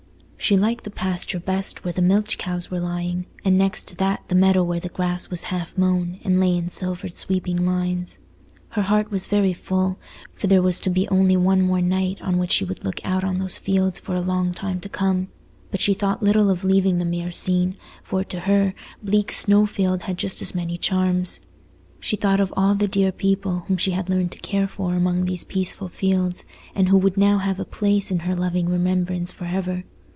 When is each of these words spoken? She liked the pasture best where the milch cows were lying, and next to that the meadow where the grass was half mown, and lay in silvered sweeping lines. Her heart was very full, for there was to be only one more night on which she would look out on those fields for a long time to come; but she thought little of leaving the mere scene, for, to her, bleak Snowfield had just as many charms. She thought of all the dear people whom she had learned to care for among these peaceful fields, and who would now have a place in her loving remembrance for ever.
She 0.43 0.57
liked 0.57 0.85
the 0.85 0.89
pasture 0.91 1.39
best 1.39 1.85
where 1.85 1.93
the 1.93 2.01
milch 2.01 2.39
cows 2.39 2.71
were 2.71 2.79
lying, 2.79 3.27
and 3.45 3.57
next 3.59 3.87
to 3.89 3.95
that 3.97 4.23
the 4.27 4.33
meadow 4.35 4.63
where 4.63 4.79
the 4.79 4.89
grass 4.89 5.29
was 5.29 5.43
half 5.43 5.77
mown, 5.77 6.19
and 6.23 6.39
lay 6.39 6.57
in 6.57 6.67
silvered 6.67 7.15
sweeping 7.15 7.63
lines. 7.63 8.17
Her 8.69 8.81
heart 8.81 9.11
was 9.11 9.27
very 9.27 9.53
full, 9.53 9.99
for 10.33 10.47
there 10.47 10.63
was 10.63 10.79
to 10.79 10.89
be 10.89 11.07
only 11.09 11.37
one 11.37 11.61
more 11.61 11.79
night 11.79 12.19
on 12.23 12.39
which 12.39 12.51
she 12.53 12.65
would 12.65 12.83
look 12.83 12.99
out 13.05 13.23
on 13.23 13.37
those 13.37 13.59
fields 13.59 13.99
for 13.99 14.15
a 14.15 14.19
long 14.19 14.51
time 14.51 14.79
to 14.79 14.89
come; 14.89 15.27
but 15.69 15.79
she 15.79 15.93
thought 15.93 16.23
little 16.23 16.49
of 16.49 16.63
leaving 16.63 16.97
the 16.97 17.05
mere 17.05 17.31
scene, 17.31 17.77
for, 18.01 18.23
to 18.23 18.41
her, 18.41 18.73
bleak 19.03 19.31
Snowfield 19.31 20.01
had 20.03 20.17
just 20.17 20.41
as 20.41 20.55
many 20.55 20.75
charms. 20.75 21.41
She 21.99 22.15
thought 22.15 22.39
of 22.41 22.51
all 22.57 22.73
the 22.73 22.87
dear 22.87 23.11
people 23.11 23.59
whom 23.67 23.77
she 23.77 23.91
had 23.91 24.09
learned 24.09 24.31
to 24.31 24.39
care 24.39 24.67
for 24.67 24.95
among 24.95 25.25
these 25.25 25.43
peaceful 25.43 25.87
fields, 25.87 26.45
and 26.73 26.89
who 26.89 26.97
would 26.97 27.15
now 27.15 27.37
have 27.37 27.59
a 27.59 27.63
place 27.63 28.09
in 28.09 28.19
her 28.21 28.35
loving 28.35 28.67
remembrance 28.67 29.31
for 29.31 29.45
ever. 29.45 29.83